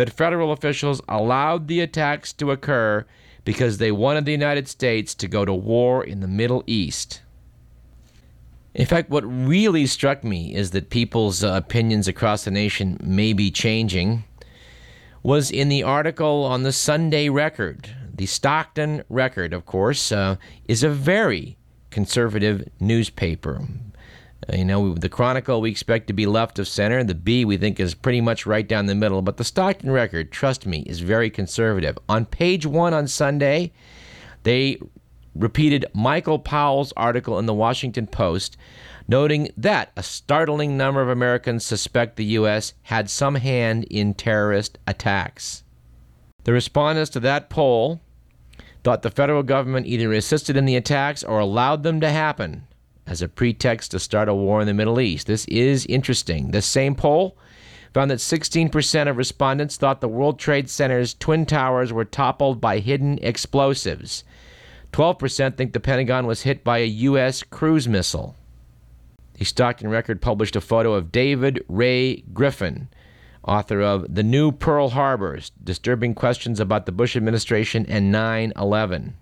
that 0.00 0.08
federal 0.08 0.50
officials 0.50 1.02
allowed 1.10 1.68
the 1.68 1.80
attacks 1.80 2.32
to 2.32 2.50
occur 2.50 3.04
because 3.44 3.76
they 3.76 3.92
wanted 3.92 4.24
the 4.24 4.32
United 4.32 4.66
States 4.66 5.14
to 5.14 5.28
go 5.28 5.44
to 5.44 5.52
war 5.52 6.02
in 6.02 6.20
the 6.20 6.26
Middle 6.26 6.64
East. 6.66 7.20
In 8.72 8.86
fact, 8.86 9.10
what 9.10 9.24
really 9.24 9.84
struck 9.84 10.24
me 10.24 10.54
is 10.54 10.70
that 10.70 10.88
people's 10.88 11.44
uh, 11.44 11.48
opinions 11.52 12.08
across 12.08 12.44
the 12.44 12.50
nation 12.50 12.96
may 13.02 13.34
be 13.34 13.50
changing. 13.50 14.24
Was 15.22 15.50
in 15.50 15.68
the 15.68 15.82
article 15.82 16.44
on 16.44 16.62
the 16.62 16.72
Sunday 16.72 17.28
Record. 17.28 17.94
The 18.14 18.24
Stockton 18.24 19.02
Record, 19.10 19.52
of 19.52 19.66
course, 19.66 20.10
uh, 20.12 20.36
is 20.66 20.82
a 20.82 20.88
very 20.88 21.58
conservative 21.90 22.66
newspaper. 22.80 23.68
Uh, 24.48 24.56
you 24.56 24.64
know, 24.64 24.94
the 24.94 25.08
Chronicle 25.08 25.60
we 25.60 25.70
expect 25.70 26.06
to 26.06 26.12
be 26.12 26.26
left 26.26 26.58
of 26.58 26.68
center. 26.68 27.04
The 27.04 27.14
Bee 27.14 27.44
we 27.44 27.56
think 27.56 27.78
is 27.78 27.94
pretty 27.94 28.20
much 28.20 28.46
right 28.46 28.66
down 28.66 28.86
the 28.86 28.94
middle. 28.94 29.22
But 29.22 29.36
the 29.36 29.44
Stockton 29.44 29.90
Record, 29.90 30.32
trust 30.32 30.66
me, 30.66 30.80
is 30.80 31.00
very 31.00 31.30
conservative. 31.30 31.98
On 32.08 32.24
page 32.24 32.66
one 32.66 32.94
on 32.94 33.06
Sunday, 33.06 33.72
they 34.42 34.78
repeated 35.34 35.86
Michael 35.94 36.38
Powell's 36.38 36.92
article 36.96 37.38
in 37.38 37.46
the 37.46 37.54
Washington 37.54 38.06
Post, 38.06 38.56
noting 39.06 39.50
that 39.56 39.92
a 39.96 40.02
startling 40.02 40.76
number 40.76 41.02
of 41.02 41.08
Americans 41.08 41.64
suspect 41.64 42.16
the 42.16 42.24
U.S. 42.24 42.74
had 42.82 43.10
some 43.10 43.36
hand 43.36 43.84
in 43.84 44.14
terrorist 44.14 44.78
attacks. 44.86 45.62
The 46.44 46.52
respondents 46.52 47.10
to 47.10 47.20
that 47.20 47.50
poll 47.50 48.00
thought 48.82 49.02
the 49.02 49.10
federal 49.10 49.42
government 49.42 49.86
either 49.86 50.12
assisted 50.12 50.56
in 50.56 50.64
the 50.64 50.76
attacks 50.76 51.22
or 51.22 51.38
allowed 51.38 51.82
them 51.82 52.00
to 52.00 52.08
happen 52.08 52.66
as 53.06 53.22
a 53.22 53.28
pretext 53.28 53.90
to 53.90 53.98
start 53.98 54.28
a 54.28 54.34
war 54.34 54.60
in 54.60 54.66
the 54.66 54.74
Middle 54.74 55.00
East. 55.00 55.26
This 55.26 55.44
is 55.46 55.86
interesting. 55.86 56.50
The 56.50 56.62
same 56.62 56.94
poll 56.94 57.36
found 57.92 58.10
that 58.10 58.18
16% 58.18 59.08
of 59.08 59.16
respondents 59.16 59.76
thought 59.76 60.00
the 60.00 60.08
World 60.08 60.38
Trade 60.38 60.70
Center's 60.70 61.14
Twin 61.14 61.44
Towers 61.46 61.92
were 61.92 62.04
toppled 62.04 62.60
by 62.60 62.78
hidden 62.78 63.18
explosives. 63.22 64.24
12% 64.92 65.56
think 65.56 65.72
the 65.72 65.80
Pentagon 65.80 66.26
was 66.26 66.42
hit 66.42 66.64
by 66.64 66.78
a 66.78 66.86
U.S. 66.86 67.42
cruise 67.42 67.88
missile. 67.88 68.36
The 69.34 69.44
Stockton 69.44 69.88
Record 69.88 70.20
published 70.20 70.56
a 70.56 70.60
photo 70.60 70.92
of 70.92 71.12
David 71.12 71.64
Ray 71.68 72.22
Griffin, 72.32 72.88
author 73.42 73.80
of 73.80 74.14
The 74.14 74.22
New 74.22 74.52
Pearl 74.52 74.90
Harbors 74.90 75.50
Disturbing 75.62 76.14
Questions 76.14 76.60
About 76.60 76.86
the 76.86 76.92
Bush 76.92 77.16
Administration 77.16 77.86
and 77.88 78.12
9 78.12 78.52
11. 78.56 79.16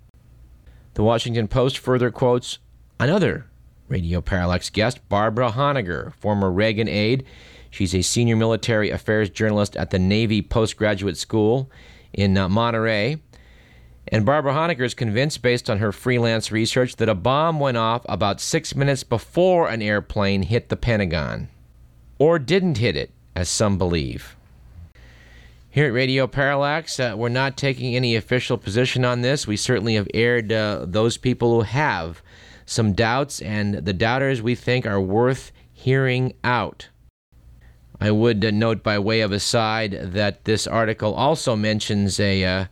The 0.94 1.02
Washington 1.04 1.47
Post 1.47 1.78
further 1.78 2.11
quotes 2.11 2.58
another 2.99 3.47
Radio 3.88 4.21
Parallax 4.21 4.71
guest, 4.71 5.07
Barbara 5.09 5.50
Honegger, 5.50 6.12
former 6.14 6.50
Reagan 6.50 6.88
aide. 6.88 7.25
She's 7.71 7.95
a 7.95 8.02
senior 8.02 8.37
military 8.37 8.90
affairs 8.90 9.30
journalist 9.30 9.76
at 9.76 9.90
the 9.90 9.99
Navy 9.99 10.42
Postgraduate 10.42 11.16
School 11.16 11.71
in 12.12 12.37
uh, 12.37 12.49
Monterey. 12.49 13.18
And 14.11 14.25
Barbara 14.25 14.54
Honegger 14.54 14.85
is 14.85 14.95
convinced, 14.95 15.42
based 15.42 15.68
on 15.68 15.78
her 15.78 15.92
freelance 15.92 16.50
research, 16.50 16.97
that 16.97 17.11
a 17.11 17.14
bomb 17.14 17.61
went 17.61 17.76
off 17.76 18.07
about 18.09 18.40
six 18.40 18.75
minutes 18.75 19.04
before 19.04 19.68
an 19.68 19.83
airplane 19.83 20.42
hit 20.42 20.71
the 20.71 20.76
Pentagon. 20.76 21.49
Or 22.18 22.38
didn't 22.38 22.78
hit 22.78 22.97
it, 22.97 23.11
as 23.37 23.49
some 23.49 23.76
believe. 23.76 24.35
Here 25.71 25.87
at 25.87 25.92
Radio 25.92 26.26
Parallax, 26.26 26.99
uh, 26.99 27.14
we're 27.16 27.28
not 27.28 27.59
taking 27.59 27.95
any 27.95 28.16
official 28.16 28.57
position 28.57 29.04
on 29.04 29.21
this. 29.21 29.47
We 29.47 29.57
certainly 29.57 29.95
have 29.95 30.09
aired 30.14 30.50
uh, 30.50 30.87
those 30.88 31.18
people 31.18 31.54
who 31.54 31.61
have 31.61 32.23
some 32.68 32.92
doubts, 32.92 33.40
and 33.40 33.75
the 33.75 33.92
doubters 33.92 34.42
we 34.42 34.54
think 34.54 34.87
are 34.87 35.00
worth 35.00 35.52
hearing 35.72 36.34
out. 36.44 36.88
I 38.00 38.10
would 38.10 38.54
note 38.54 38.82
by 38.82 38.98
way 38.98 39.22
of 39.22 39.32
aside 39.32 39.92
that 40.12 40.44
this 40.44 40.66
article 40.66 41.14
also 41.14 41.56
mentions 41.56 42.20
a 42.20 42.44
uh, 42.44 42.64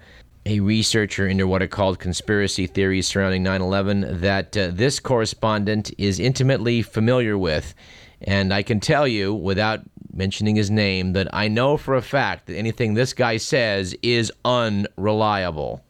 a 0.44 0.60
researcher 0.60 1.26
into 1.26 1.48
what 1.48 1.62
are 1.62 1.66
called 1.66 1.98
conspiracy 1.98 2.66
theories 2.66 3.08
surrounding 3.08 3.42
9/11 3.42 4.20
that 4.20 4.56
uh, 4.56 4.68
this 4.72 5.00
correspondent 5.00 5.90
is 5.98 6.20
intimately 6.20 6.82
familiar 6.82 7.36
with, 7.38 7.74
and 8.20 8.52
I 8.52 8.62
can 8.62 8.80
tell 8.80 9.08
you 9.08 9.34
without 9.34 9.80
mentioning 10.12 10.56
his 10.56 10.70
name 10.70 11.14
that 11.14 11.28
I 11.32 11.48
know 11.48 11.76
for 11.76 11.94
a 11.94 12.02
fact 12.02 12.46
that 12.46 12.56
anything 12.56 12.94
this 12.94 13.12
guy 13.14 13.38
says 13.38 13.96
is 14.02 14.30
unreliable. 14.44 15.82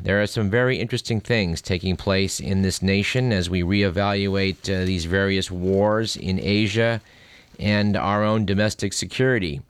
There 0.00 0.20
are 0.20 0.26
some 0.26 0.50
very 0.50 0.78
interesting 0.78 1.20
things 1.20 1.62
taking 1.62 1.96
place 1.96 2.40
in 2.40 2.62
this 2.62 2.82
nation 2.82 3.32
as 3.32 3.48
we 3.48 3.62
reevaluate 3.62 4.68
uh, 4.68 4.84
these 4.84 5.04
various 5.04 5.48
wars 5.48 6.16
in 6.16 6.40
Asia 6.40 7.00
and 7.60 7.96
our 7.96 8.24
own 8.24 8.44
domestic 8.44 8.94
security. 8.94 9.60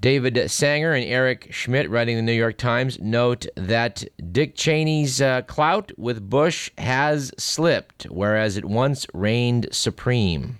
David 0.00 0.50
Sanger 0.50 0.92
and 0.94 1.04
Eric 1.04 1.52
Schmitt, 1.52 1.88
writing 1.88 2.16
the 2.16 2.22
New 2.22 2.32
York 2.32 2.58
Times, 2.58 2.98
note 3.00 3.46
that 3.54 4.04
Dick 4.32 4.56
Cheney's 4.56 5.22
uh, 5.22 5.42
clout 5.42 5.92
with 5.96 6.28
Bush 6.28 6.70
has 6.76 7.30
slipped, 7.38 8.04
whereas 8.10 8.56
it 8.56 8.64
once 8.64 9.06
reigned 9.14 9.68
supreme. 9.70 10.58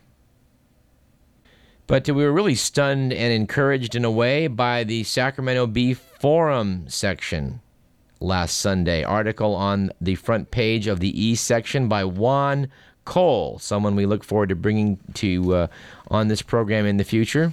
But 1.88 2.08
we 2.08 2.22
were 2.24 2.32
really 2.32 2.54
stunned 2.54 3.12
and 3.12 3.32
encouraged 3.32 3.96
in 3.96 4.04
a 4.04 4.10
way 4.10 4.46
by 4.46 4.84
the 4.84 5.02
Sacramento 5.02 5.66
Bee 5.66 5.92
Forum 5.92 6.84
section 6.88 7.60
last 8.20 8.58
Sunday. 8.58 9.02
Article 9.02 9.54
on 9.54 9.90
the 10.00 10.14
front 10.14 10.50
page 10.50 10.86
of 10.86 11.00
the 11.00 11.20
E 11.20 11.34
section 11.34 11.88
by 11.88 12.04
Juan 12.04 12.68
Cole, 13.04 13.58
someone 13.58 13.96
we 13.96 14.06
look 14.06 14.24
forward 14.24 14.48
to 14.48 14.56
bringing 14.56 14.98
to 15.14 15.54
uh, 15.54 15.66
on 16.08 16.28
this 16.28 16.42
program 16.42 16.86
in 16.86 16.96
the 16.96 17.04
future. 17.04 17.52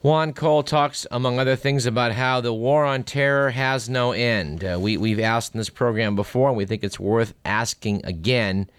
Juan 0.00 0.32
Cole 0.32 0.62
talks, 0.62 1.06
among 1.10 1.40
other 1.40 1.56
things, 1.56 1.84
about 1.84 2.12
how 2.12 2.40
the 2.40 2.52
war 2.52 2.84
on 2.84 3.02
terror 3.02 3.50
has 3.50 3.88
no 3.88 4.12
end. 4.12 4.62
Uh, 4.62 4.78
we, 4.80 4.96
we've 4.96 5.18
asked 5.18 5.54
in 5.54 5.58
this 5.58 5.70
program 5.70 6.14
before, 6.14 6.48
and 6.48 6.56
we 6.56 6.66
think 6.66 6.84
it's 6.84 7.00
worth 7.00 7.34
asking 7.44 8.04
again 8.04 8.70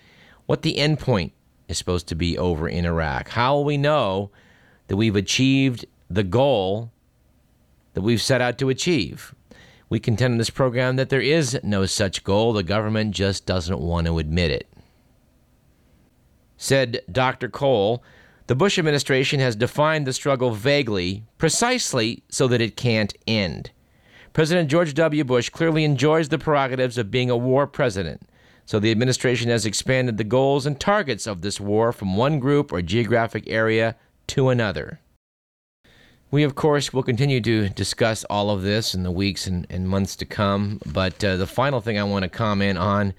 what 0.45 0.61
the 0.61 0.77
end 0.77 0.99
point 0.99 1.33
is 1.67 1.77
supposed 1.77 2.07
to 2.07 2.15
be 2.15 2.37
over 2.37 2.69
in 2.69 2.85
Iraq. 2.85 3.29
How 3.29 3.55
will 3.55 3.65
we 3.65 3.77
know 3.77 4.31
that 4.87 4.95
we've 4.95 5.15
achieved 5.15 5.85
the 6.09 6.23
goal 6.23 6.91
that 7.93 8.01
we've 8.01 8.21
set 8.21 8.39
out 8.39 8.57
to 8.59 8.69
achieve? 8.69 9.35
We 9.89 9.99
contend 9.99 10.33
in 10.33 10.37
this 10.37 10.51
program 10.51 10.95
that 10.97 11.09
there 11.09 11.21
is 11.21 11.59
no 11.63 11.85
such 11.87 12.23
goal. 12.23 12.53
The 12.53 12.63
government 12.63 13.15
just 13.15 13.45
doesn't 13.45 13.79
want 13.79 14.05
to 14.07 14.19
admit 14.19 14.51
it. 14.51 14.67
Said 16.57 17.01
Dr. 17.11 17.49
Cole, 17.49 18.03
the 18.47 18.55
Bush 18.55 18.77
administration 18.77 19.39
has 19.39 19.55
defined 19.55 20.05
the 20.05 20.13
struggle 20.13 20.51
vaguely, 20.51 21.23
precisely 21.37 22.23
so 22.29 22.47
that 22.47 22.61
it 22.61 22.75
can't 22.75 23.15
end. 23.27 23.71
President 24.33 24.69
George 24.69 24.93
W. 24.93 25.23
Bush 25.23 25.49
clearly 25.49 25.83
enjoys 25.83 26.29
the 26.29 26.37
prerogatives 26.37 26.97
of 26.97 27.11
being 27.11 27.29
a 27.29 27.37
war 27.37 27.65
president, 27.65 28.29
so 28.65 28.79
the 28.79 28.91
administration 28.91 29.49
has 29.49 29.65
expanded 29.65 30.17
the 30.17 30.23
goals 30.23 30.65
and 30.65 30.79
targets 30.79 31.25
of 31.25 31.41
this 31.41 31.59
war 31.59 31.91
from 31.91 32.15
one 32.15 32.39
group 32.39 32.71
or 32.71 32.81
geographic 32.81 33.43
area 33.47 33.95
to 34.27 34.49
another. 34.49 34.99
We, 36.31 36.43
of 36.43 36.53
course, 36.53 36.93
will 36.93 37.01
continue 37.01 37.41
to 37.41 37.69
discuss 37.69 38.23
all 38.25 38.51
of 38.51 38.61
this 38.61 38.93
in 38.93 39.01
the 39.01 39.11
weeks 39.11 39.47
and, 39.47 39.65
and 39.69 39.89
months 39.89 40.15
to 40.17 40.25
come. 40.25 40.79
But 40.85 41.23
uh, 41.23 41.37
the 41.37 41.47
final 41.47 41.81
thing 41.81 41.97
I 41.97 42.03
want 42.03 42.21
to 42.21 42.29
comment 42.29 42.77
on 42.77 43.15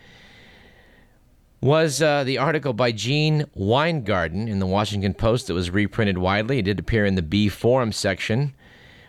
was 1.61 2.01
uh, 2.01 2.23
the 2.23 2.39
article 2.39 2.73
by 2.73 2.93
Gene 2.93 3.47
Weingarten 3.55 4.47
in 4.47 4.61
the 4.61 4.67
Washington 4.67 5.13
Post 5.13 5.49
that 5.49 5.55
was 5.55 5.71
reprinted 5.71 6.19
widely. 6.19 6.59
It 6.59 6.67
did 6.67 6.79
appear 6.79 7.05
in 7.05 7.17
the 7.17 7.23
Bee 7.23 7.49
Forum 7.49 7.91
section, 7.91 8.55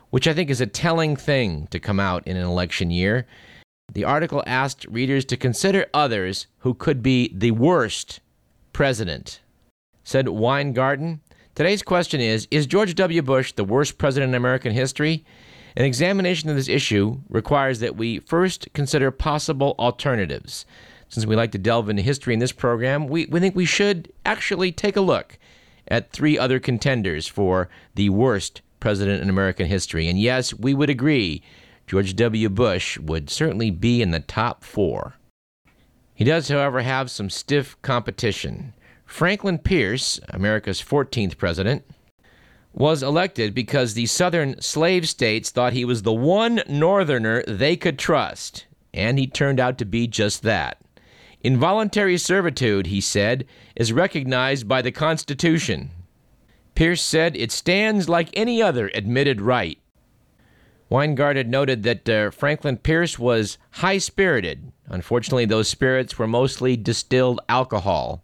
which 0.10 0.28
I 0.28 0.34
think 0.34 0.50
is 0.50 0.62
a 0.62 0.66
telling 0.66 1.16
thing 1.16 1.68
to 1.68 1.80
come 1.80 2.00
out 2.00 2.26
in 2.26 2.36
an 2.36 2.44
election 2.44 2.90
year. 2.90 3.28
The 3.94 4.04
article 4.04 4.44
asked 4.48 4.86
readers 4.90 5.26
to 5.26 5.38
consider 5.38 5.86
others 5.94 6.48
who 6.60 6.74
could 6.74 7.04
be 7.04 7.32
the 7.36 7.52
worst 7.52 8.20
president. 8.74 9.42
Said 10.04 10.28
Weingarten, 10.28 11.22
Today's 11.54 11.84
question 11.84 12.22
is 12.22 12.48
Is 12.50 12.66
George 12.66 12.96
W. 12.96 13.22
Bush 13.22 13.52
the 13.52 13.66
worst 13.66 13.98
president 13.98 14.30
in 14.30 14.36
American 14.36 14.72
history? 14.72 15.26
An 15.76 15.84
examination 15.84 16.50
of 16.50 16.56
this 16.56 16.70
issue 16.70 17.20
requires 17.30 17.82
that 17.82 17.98
we 17.98 18.20
first 18.20 18.70
consider 18.74 19.12
possible 19.12 19.76
alternatives. 19.78 20.66
Since 21.10 21.26
we 21.26 21.36
like 21.36 21.52
to 21.52 21.58
delve 21.58 21.90
into 21.90 22.04
history 22.04 22.34
in 22.34 22.40
this 22.40 22.54
program, 22.54 23.08
we, 23.08 23.26
we 23.26 23.42
think 23.42 23.54
we 23.54 23.66
should 23.66 24.14
actually 24.26 24.72
take 24.72 24.96
a 24.96 25.02
look 25.02 25.38
at 25.90 26.14
three 26.14 26.38
other 26.38 26.58
contenders 26.58 27.28
for 27.28 27.68
the 27.96 28.10
worst 28.10 28.62
president 28.80 29.22
in 29.22 29.30
American 29.30 29.68
history. 29.68 30.08
And 30.08 30.18
yes, 30.18 30.54
we 30.54 30.74
would 30.74 30.90
agree 30.90 31.44
George 31.86 32.16
W. 32.16 32.48
Bush 32.48 32.98
would 32.98 33.30
certainly 33.30 33.72
be 33.72 34.02
in 34.02 34.12
the 34.12 34.22
top 34.22 34.64
four. 34.64 35.16
He 36.16 36.24
does, 36.24 36.48
however, 36.48 36.82
have 36.82 37.12
some 37.12 37.30
stiff 37.30 37.76
competition. 37.82 38.74
Franklin 39.12 39.60
Pierce, 39.60 40.22
America's 40.30 40.82
14th 40.82 41.38
president, 41.38 41.84
was 42.72 43.04
elected 43.04 43.54
because 43.54 43.94
the 43.94 44.06
southern 44.06 44.60
slave 44.62 45.08
states 45.08 45.50
thought 45.50 45.74
he 45.74 45.84
was 45.84 46.02
the 46.02 46.14
one 46.14 46.64
northerner 46.68 47.44
they 47.46 47.76
could 47.76 48.00
trust, 48.00 48.68
and 48.94 49.20
he 49.20 49.28
turned 49.28 49.60
out 49.60 49.78
to 49.78 49.86
be 49.86 50.08
just 50.08 50.44
that. 50.44 50.82
Involuntary 51.42 52.18
servitude, 52.18 52.88
he 52.88 53.02
said, 53.02 53.46
is 53.76 53.92
recognized 53.92 54.68
by 54.68 54.82
the 54.82 54.94
Constitution. 54.94 55.92
Pierce 56.74 57.02
said 57.02 57.36
it 57.36 57.52
stands 57.52 58.08
like 58.08 58.30
any 58.34 58.62
other 58.62 58.90
admitted 58.96 59.42
right. 59.42 59.78
Weingarten 60.90 61.50
noted 61.50 61.84
that 61.84 62.10
uh, 62.10 62.32
Franklin 62.32 62.78
Pierce 62.78 63.20
was 63.20 63.58
high 63.72 63.98
spirited. 63.98 64.72
Unfortunately, 64.88 65.46
those 65.46 65.68
spirits 65.68 66.18
were 66.18 66.28
mostly 66.28 66.78
distilled 66.78 67.42
alcohol. 67.50 68.24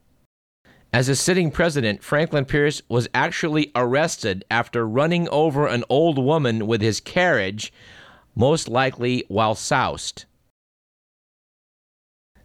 As 0.93 1.09
a 1.09 1.15
sitting 1.15 1.51
president, 1.51 2.01
Franklin 2.01 2.45
Pierce 2.45 2.81
was 2.87 3.09
actually 3.13 3.71
arrested 3.75 4.45
after 4.49 4.87
running 4.87 5.27
over 5.29 5.67
an 5.67 5.83
old 5.89 6.17
woman 6.17 6.65
with 6.65 6.81
his 6.81 6.99
carriage, 6.99 7.73
most 8.35 8.69
likely 8.69 9.25
while 9.27 9.53
soused. 9.53 10.25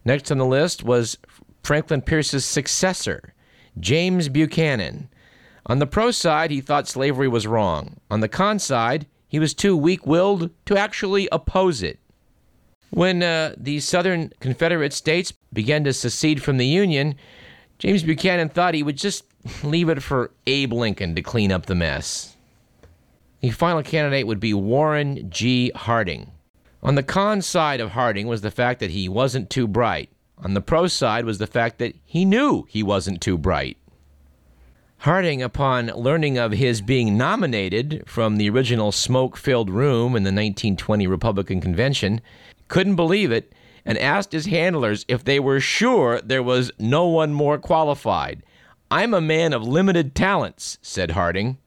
Next 0.03 0.29
on 0.29 0.37
the 0.37 0.45
list 0.45 0.83
was 0.83 1.17
Franklin 1.63 2.01
Pierce's 2.01 2.43
successor, 2.43 3.33
James 3.79 4.27
Buchanan. 4.27 5.09
On 5.65 5.79
the 5.79 5.87
pro 5.87 6.11
side, 6.11 6.51
he 6.51 6.59
thought 6.59 6.89
slavery 6.89 7.29
was 7.29 7.47
wrong. 7.47 8.01
On 8.11 8.19
the 8.19 8.27
con 8.27 8.59
side, 8.59 9.07
he 9.29 9.39
was 9.39 9.53
too 9.53 9.77
weak 9.77 10.05
willed 10.05 10.49
to 10.65 10.77
actually 10.77 11.29
oppose 11.31 11.81
it. 11.81 11.99
When 12.89 13.23
uh, 13.23 13.55
the 13.57 13.79
Southern 13.79 14.33
Confederate 14.41 14.93
states 14.93 15.33
began 15.53 15.85
to 15.85 15.93
secede 15.93 16.43
from 16.43 16.57
the 16.57 16.67
Union, 16.67 17.15
James 17.83 18.03
Buchanan 18.03 18.47
thought 18.47 18.75
he 18.75 18.81
would 18.81 18.95
just 18.95 19.25
leave 19.61 19.89
it 19.89 20.01
for 20.01 20.31
Abe 20.47 20.71
Lincoln 20.71 21.15
to 21.15 21.21
clean 21.21 21.51
up 21.51 21.65
the 21.65 21.75
mess. 21.75 22.37
The 23.41 23.49
final 23.49 23.83
candidate 23.83 24.25
would 24.25 24.39
be 24.39 24.53
Warren 24.53 25.29
G. 25.29 25.69
Harding. 25.75 26.31
On 26.81 26.95
the 26.95 27.03
con 27.03 27.41
side 27.41 27.81
of 27.81 27.91
Harding 27.91 28.25
was 28.25 28.39
the 28.39 28.51
fact 28.51 28.79
that 28.79 28.91
he 28.91 29.09
wasn't 29.09 29.49
too 29.49 29.67
bright. 29.67 30.09
On 30.37 30.53
the 30.53 30.61
pro 30.61 30.87
side 30.87 31.25
was 31.25 31.39
the 31.39 31.45
fact 31.45 31.77
that 31.79 31.93
he 32.05 32.23
knew 32.23 32.65
he 32.69 32.83
wasn't 32.83 33.19
too 33.19 33.37
bright. 33.37 33.75
Harding, 34.99 35.41
upon 35.41 35.87
learning 35.87 36.37
of 36.37 36.53
his 36.53 36.79
being 36.79 37.17
nominated 37.17 38.03
from 38.05 38.37
the 38.37 38.49
original 38.49 38.93
smoke 38.93 39.35
filled 39.35 39.69
room 39.69 40.15
in 40.15 40.23
the 40.23 40.29
1920 40.29 41.05
Republican 41.05 41.59
Convention, 41.59 42.21
couldn't 42.69 42.95
believe 42.95 43.29
it 43.29 43.51
and 43.85 43.97
asked 43.97 44.31
his 44.31 44.45
handlers 44.45 45.05
if 45.07 45.23
they 45.23 45.39
were 45.39 45.59
sure 45.59 46.21
there 46.21 46.43
was 46.43 46.71
no 46.79 47.07
one 47.07 47.33
more 47.33 47.57
qualified. 47.57 48.43
I'm 48.89 49.13
a 49.13 49.21
man 49.21 49.53
of 49.53 49.67
limited 49.67 50.15
talents, 50.15 50.77
said 50.81 51.11
Harding. 51.11 51.57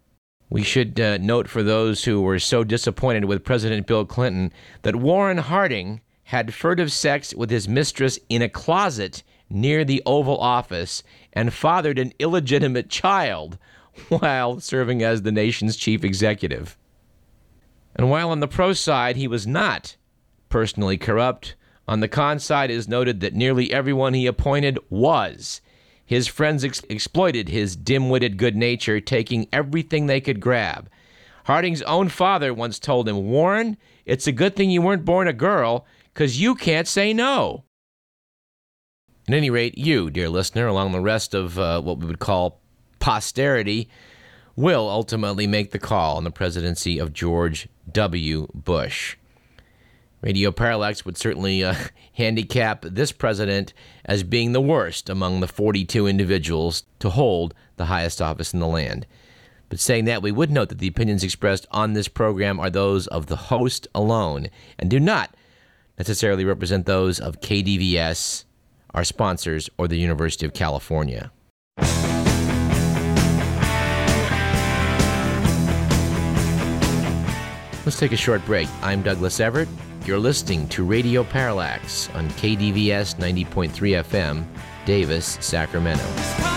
We 0.49 0.62
should 0.62 1.00
uh, 1.00 1.18
note 1.18 1.49
for 1.49 1.62
those 1.62 2.04
who 2.04 2.23
were 2.23 2.38
so 2.38 2.62
disappointed 2.62 3.25
with 3.25 3.44
President 3.44 3.87
Bill 3.87 4.04
Clinton 4.04 4.52
that 4.82 4.96
Warren 4.96 5.38
Harding 5.38 6.00
had 6.25 6.54
furtive 6.54 6.92
sex 6.92 7.35
with 7.35 7.50
his 7.50 7.68
mistress 7.68 8.18
in 8.28 8.42
a 8.42 8.49
closet 8.49 9.23
near 9.50 9.85
the 9.85 10.02
Oval 10.06 10.38
Office 10.38 11.02
and 11.32 11.52
fathered 11.52 11.99
an 11.99 12.12
illegitimate 12.18 12.88
child 12.88 13.58
while 14.08 14.61
serving 14.61 15.02
as 15.02 15.23
the 15.23 15.32
nation's 15.32 15.76
chief 15.76 16.04
executive. 16.04 16.76
And 17.94 18.11
while 18.11 18.30
on 18.30 18.40
the 18.40 18.49
pro 18.49 18.73
side 18.73 19.16
he 19.16 19.28
was 19.28 19.46
not 19.46 19.96
personally 20.49 20.99
corrupt, 20.99 21.54
on 21.88 22.00
the 22.00 22.09
con 22.09 22.38
side 22.38 22.71
is 22.71 22.88
noted 22.88 23.21
that 23.21 23.35
nearly 23.35 23.73
everyone 23.73 24.14
he 24.14 24.26
appointed 24.26 24.78
was. 24.90 25.61
His 26.05 26.26
friends 26.26 26.64
ex- 26.64 26.83
exploited 26.88 27.49
his 27.49 27.76
dim 27.76 28.09
witted 28.09 28.37
good 28.37 28.57
nature, 28.57 29.00
taking 29.00 29.49
everything 29.52 30.07
they 30.07 30.21
could 30.21 30.40
grab. 30.40 30.88
Harding's 31.45 31.83
own 31.83 32.09
father 32.09 32.52
once 32.52 32.78
told 32.78 33.09
him, 33.09 33.28
Warren, 33.28 33.76
it's 34.05 34.26
a 34.26 34.33
good 34.33 34.57
thing 34.57 34.71
you 34.71 34.83
weren't 34.83 35.05
born 35.05 35.28
a 35.28 35.33
girl, 35.33 35.87
because 36.12 36.40
you 36.40 36.55
can't 36.55 36.88
say 36.88 37.12
no. 37.12 37.64
At 39.28 39.35
any 39.35 39.50
rate, 39.50 39.76
you, 39.76 40.11
dear 40.11 40.28
listener, 40.28 40.66
along 40.66 40.93
the 40.93 41.00
rest 41.00 41.35
of 41.35 41.59
uh, 41.59 41.81
what 41.83 41.99
we 41.99 42.07
would 42.07 42.21
call 42.21 42.61
posterity, 43.00 43.88
will 44.55 44.88
ultimately 44.88 45.47
make 45.47 45.73
the 45.73 45.78
call 45.78 46.16
on 46.16 46.25
the 46.25 46.31
presidency 46.31 46.99
of 46.99 47.12
George 47.12 47.69
W. 47.93 48.49
Bush. 48.55 49.16
Radio 50.26 50.50
Parallax 50.50 51.04
would 51.04 51.16
certainly 51.16 51.62
uh, 51.62 51.76
handicap 52.14 52.83
this 52.83 53.12
president 53.12 53.73
as 54.04 54.25
being 54.25 54.50
the 54.50 54.61
worst 54.61 55.09
among 55.09 55.38
the 55.38 55.47
42 55.47 56.09
individuals 56.09 56.83
to 56.99 57.11
hold 57.11 57.54
the 57.76 57.85
highest 57.85 58.21
office 58.21 58.52
in 58.52 58.59
the 58.59 58.66
land. 58.66 59.06
But 59.68 59.78
saying 59.78 60.06
that, 60.06 60.23
we 60.23 60.33
would 60.33 60.50
note 60.50 60.68
that 60.71 60.78
the 60.78 60.88
opinions 60.88 61.23
expressed 61.23 61.68
on 61.71 61.92
this 61.92 62.09
program 62.09 62.59
are 62.59 62.70
those 62.70 63.07
of 63.07 63.27
the 63.27 63.37
host 63.37 63.87
alone 63.94 64.48
and 64.81 64.90
do 64.90 64.98
not 64.98 65.33
necessarily 65.96 66.44
represent 66.44 66.87
those 66.87 67.20
of 67.20 67.40
KDVS, 67.40 68.46
our 68.94 69.05
sponsors, 69.05 69.70
or 69.79 69.87
the 69.87 69.96
University 69.96 70.44
of 70.44 70.53
California. 70.53 71.31
Let's 77.85 78.00
take 78.00 78.11
a 78.11 78.16
short 78.16 78.44
break. 78.44 78.68
I'm 78.83 79.03
Douglas 79.03 79.38
Everett. 79.38 79.68
You're 80.07 80.21
listening 80.21 80.69
to 80.69 80.85
Radio 80.85 81.25
Parallax 81.25 82.09
on 82.11 82.29
KDVS 82.31 83.16
90.3 83.16 83.71
FM, 84.05 84.45
Davis, 84.85 85.37
Sacramento. 85.40 86.56